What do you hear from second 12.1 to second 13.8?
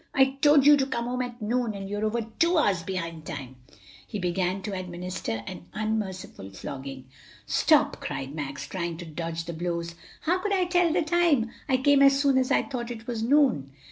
soon as I thought it was noon."